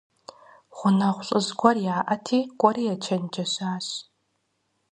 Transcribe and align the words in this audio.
Гъунэгъу 0.77 1.25
лӀыжь 1.27 1.51
гуэр 1.59 1.77
яӀэти, 1.97 2.39
кӀуэри 2.59 2.83
ечэнджэщащ. 2.93 3.87